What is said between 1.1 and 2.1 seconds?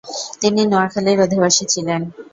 অধিবাসী ছিলেন।